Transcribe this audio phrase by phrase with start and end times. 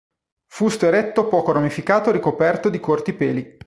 [0.47, 3.59] Fusto eretto poco ramificato ricoperto di corti peli.